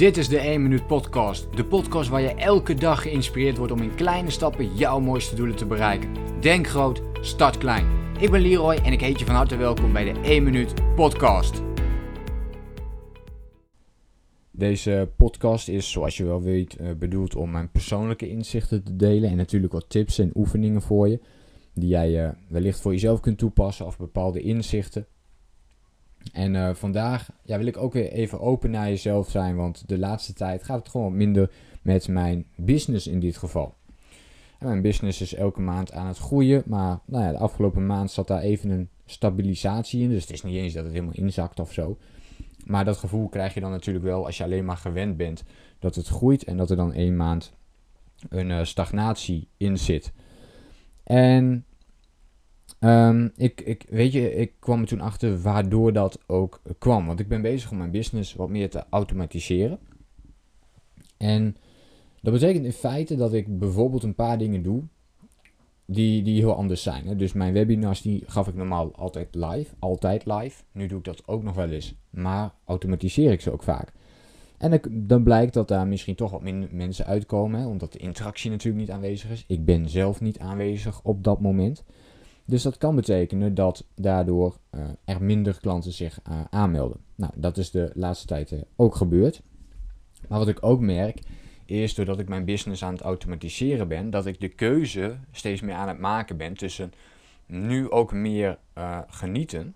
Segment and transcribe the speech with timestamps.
[0.00, 1.56] Dit is de 1 Minuut Podcast.
[1.56, 5.56] De podcast waar je elke dag geïnspireerd wordt om in kleine stappen jouw mooiste doelen
[5.56, 6.14] te bereiken.
[6.40, 7.86] Denk groot, start klein.
[8.18, 11.62] Ik ben Leroy en ik heet je van harte welkom bij de 1 Minuut Podcast.
[14.50, 19.30] Deze podcast is, zoals je wel weet, eh, bedoeld om mijn persoonlijke inzichten te delen.
[19.30, 21.20] En natuurlijk wat tips en oefeningen voor je.
[21.74, 25.06] Die jij uh, wellicht voor jezelf kunt toepassen of bepaalde inzichten.
[26.32, 29.56] En uh, vandaag ja, wil ik ook weer even open naar jezelf zijn.
[29.56, 31.50] Want de laatste tijd gaat het gewoon minder
[31.82, 33.74] met mijn business in dit geval.
[34.58, 36.62] En mijn business is elke maand aan het groeien.
[36.66, 40.08] Maar nou ja, de afgelopen maand zat daar even een stabilisatie in.
[40.08, 41.98] Dus het is niet eens dat het helemaal inzakt of zo.
[42.64, 45.44] Maar dat gevoel krijg je dan natuurlijk wel als je alleen maar gewend bent
[45.78, 47.52] dat het groeit en dat er dan één maand
[48.28, 50.12] een uh, stagnatie in zit.
[51.02, 51.64] En
[52.80, 57.06] um, ik, ik, weet je, ik kwam er toen achter waardoor dat ook kwam.
[57.06, 59.78] Want ik ben bezig om mijn business wat meer te automatiseren.
[61.16, 61.56] En
[62.22, 64.82] dat betekent in feite dat ik bijvoorbeeld een paar dingen doe
[65.84, 67.06] die, die heel anders zijn.
[67.06, 67.16] Hè.
[67.16, 70.62] Dus mijn webinars die gaf ik normaal altijd live, altijd live.
[70.72, 73.92] Nu doe ik dat ook nog wel eens, maar automatiseer ik ze ook vaak.
[74.58, 78.80] En dan blijkt dat daar misschien toch wat minder mensen uitkomen, omdat de interactie natuurlijk
[78.80, 79.44] niet aanwezig is.
[79.46, 81.84] Ik ben zelf niet aanwezig op dat moment.
[82.50, 87.00] Dus dat kan betekenen dat daardoor uh, er minder klanten zich uh, aanmelden.
[87.14, 89.42] Nou, dat is de laatste tijd uh, ook gebeurd.
[90.28, 91.20] Maar wat ik ook merk,
[91.64, 95.74] is doordat ik mijn business aan het automatiseren ben, dat ik de keuze steeds meer
[95.74, 96.92] aan het maken ben tussen
[97.46, 98.58] nu ook meer
[99.08, 99.74] genieten.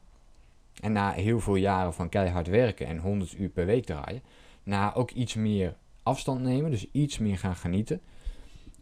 [0.80, 4.22] En na heel veel jaren van keihard werken en 100 uur per week draaien,
[4.62, 8.00] na ook iets meer afstand nemen, dus iets meer gaan genieten.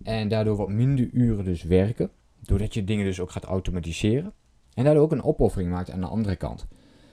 [0.03, 2.11] En daardoor wat minder uren dus werken.
[2.43, 4.33] Doordat je dingen dus ook gaat automatiseren.
[4.75, 6.67] En daardoor ook een opoffering maakt aan de andere kant.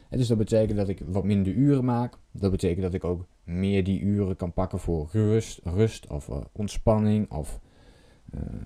[0.09, 2.17] En dus dat betekent dat ik wat minder uren maak.
[2.31, 6.37] Dat betekent dat ik ook meer die uren kan pakken voor rust, rust of uh,
[6.51, 7.59] ontspanning of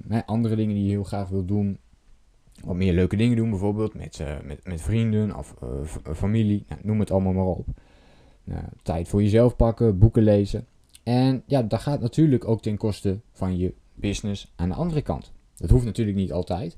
[0.09, 1.77] uh, andere dingen die je heel graag wil doen.
[2.63, 5.55] Wat meer leuke dingen doen, bijvoorbeeld met, uh, met, met vrienden of
[6.15, 6.65] familie.
[6.67, 7.67] Nou, noem het allemaal maar op.
[8.83, 10.65] tijd voor jezelf pakken, boeken lezen.
[11.03, 15.31] En ja, dat gaat natuurlijk ook ten koste van je business aan de andere kant.
[15.55, 16.77] Dat hoeft natuurlijk niet altijd.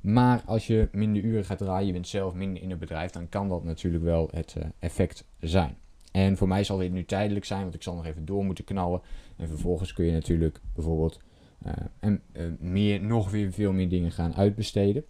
[0.00, 3.28] Maar als je minder uren gaat draaien, je bent zelf minder in het bedrijf, dan
[3.28, 5.76] kan dat natuurlijk wel het uh, effect zijn.
[6.12, 8.64] En voor mij zal dit nu tijdelijk zijn, want ik zal nog even door moeten
[8.64, 9.00] knallen.
[9.36, 11.20] En vervolgens kun je natuurlijk bijvoorbeeld
[11.66, 15.04] uh, en, uh, meer, nog weer veel meer dingen gaan uitbesteden.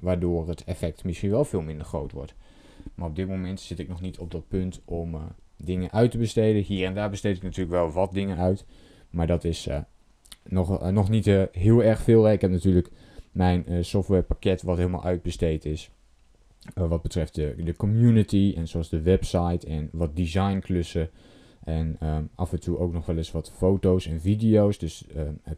[0.00, 2.34] Waardoor het effect misschien wel veel minder groot wordt.
[2.94, 5.16] Maar op dit moment zit ik nog niet op dat punt om
[5.56, 6.62] dingen uit te besteden.
[6.62, 8.64] Hier en daar besteed ik natuurlijk wel wat dingen uit.
[9.10, 9.68] Maar dat is
[10.48, 12.30] nog, uh, nog niet uh, heel erg veel.
[12.30, 12.90] Ik heb natuurlijk
[13.32, 15.90] mijn uh, softwarepakket wat helemaal uitbesteed is.
[16.74, 21.10] wat betreft de, de community en zoals de website en wat designklussen.
[21.64, 24.78] En um, af en toe ook nog wel eens wat foto's en video's.
[24.78, 25.04] Dus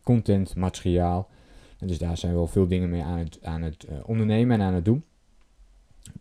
[0.03, 1.29] content, materiaal.
[1.79, 4.85] Dus daar zijn wel veel dingen mee aan het, aan het ondernemen en aan het
[4.85, 5.05] doen.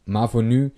[0.03, 0.73] Maar voor nu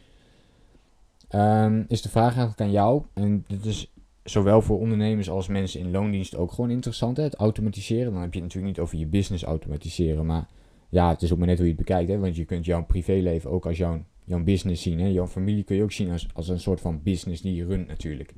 [1.35, 3.03] um, is de vraag eigenlijk aan jou.
[3.13, 3.91] En dit is
[4.23, 7.17] zowel voor ondernemers als mensen in loondienst ook gewoon interessant.
[7.17, 7.23] Hè?
[7.23, 8.11] Het automatiseren.
[8.11, 10.25] Dan heb je het natuurlijk niet over je business automatiseren.
[10.25, 10.47] Maar
[10.89, 12.09] ja, het is ook maar net hoe je het bekijkt.
[12.09, 12.19] Hè?
[12.19, 14.99] Want je kunt jouw privéleven ook als jouw, jouw business zien.
[14.99, 15.07] Hè?
[15.07, 17.87] Jouw familie kun je ook zien als, als een soort van business die je runt
[17.87, 18.33] natuurlijk.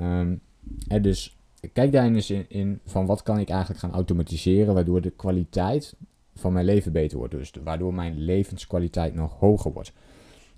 [0.00, 0.40] Um,
[0.88, 1.36] hè, dus
[1.72, 4.74] kijk daar eens in, in van wat kan ik eigenlijk gaan automatiseren.
[4.74, 5.96] Waardoor de kwaliteit
[6.34, 7.34] van mijn leven beter wordt.
[7.34, 9.92] Dus waardoor mijn levenskwaliteit nog hoger wordt.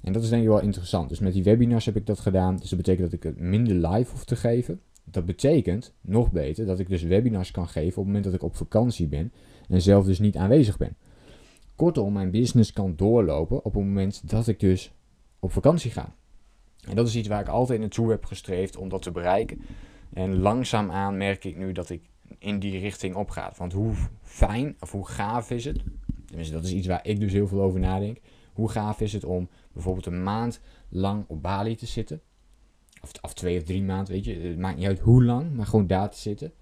[0.03, 1.09] En dat is denk ik wel interessant.
[1.09, 2.57] Dus met die webinars heb ik dat gedaan.
[2.57, 4.81] Dus dat betekent dat ik het minder live hoef te geven.
[5.05, 8.43] Dat betekent, nog beter, dat ik dus webinars kan geven op het moment dat ik
[8.43, 9.33] op vakantie ben
[9.69, 10.97] en zelf dus niet aanwezig ben.
[11.77, 14.93] Kortom, mijn business kan doorlopen op het moment dat ik dus
[15.39, 16.15] op vakantie ga.
[16.89, 19.61] En dat is iets waar ik altijd naartoe heb gestreefd om dat te bereiken.
[20.13, 22.03] En langzaamaan merk ik nu dat ik
[22.39, 23.53] in die richting opga.
[23.57, 25.83] Want hoe fijn of hoe gaaf is het?
[26.27, 28.19] Tenminste, dat is iets waar ik dus heel veel over nadenk.
[28.61, 32.21] Hoe gaaf is het om bijvoorbeeld een maand lang op Bali te zitten?
[33.03, 34.35] Of, of twee of drie maanden, weet je.
[34.35, 36.53] Het maakt niet uit hoe lang, maar gewoon daar te zitten.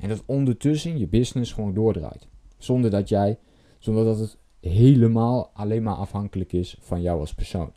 [0.00, 2.28] En dat ondertussen je business gewoon doordraait.
[2.58, 3.38] Zonder dat jij,
[3.78, 7.72] zonder dat het helemaal alleen maar afhankelijk is van jou als persoon.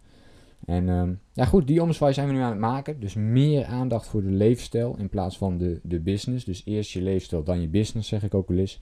[0.65, 2.99] En um, ja goed, die omzwaai zijn we nu aan het maken.
[2.99, 6.45] Dus meer aandacht voor de leefstijl in plaats van de, de business.
[6.45, 8.81] Dus eerst je leefstijl, dan je business, zeg ik ook wel eens.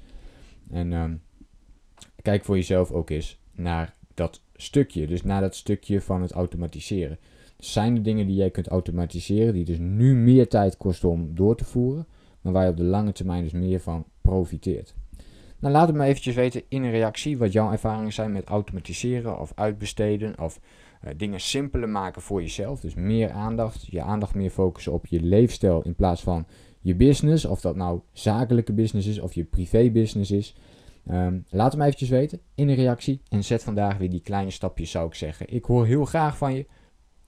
[0.69, 1.21] En um,
[2.21, 5.07] kijk voor jezelf ook eens naar dat stukje.
[5.07, 7.17] Dus naar dat stukje van het automatiseren.
[7.57, 11.55] zijn er dingen die jij kunt automatiseren, die dus nu meer tijd kosten om door
[11.55, 12.07] te voeren,
[12.41, 14.95] maar waar je op de lange termijn dus meer van profiteert.
[15.59, 19.39] Nou, laat het me eventjes weten in een reactie wat jouw ervaringen zijn met automatiseren
[19.39, 20.59] of uitbesteden of
[21.01, 22.79] eh, dingen simpeler maken voor jezelf.
[22.79, 26.45] Dus meer aandacht, je aandacht meer focussen op je leefstijl in plaats van
[26.79, 27.45] je business.
[27.45, 30.55] Of dat nou zakelijke business is of je privé business is.
[31.07, 33.21] Ehm, laat hem eventjes weten in een reactie.
[33.29, 35.53] En zet vandaag weer die kleine stapjes, zou ik zeggen.
[35.53, 36.65] Ik hoor heel graag van je.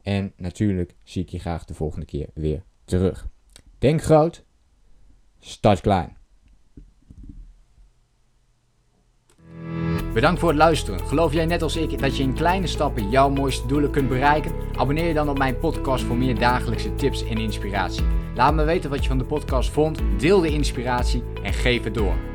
[0.02, 3.28] En natuurlijk zie ik je graag de volgende keer weer terug.
[3.78, 4.44] Denk groot,
[5.40, 6.18] start klein.
[10.14, 11.00] Bedankt voor het luisteren.
[11.00, 14.52] Geloof jij net als ik dat je in kleine stappen jouw mooiste doelen kunt bereiken?
[14.76, 18.04] Abonneer je dan op mijn podcast voor meer dagelijkse tips en inspiratie.
[18.36, 21.94] Laat me weten wat je van de podcast vond, deel de inspiratie en geef het
[21.94, 22.35] door.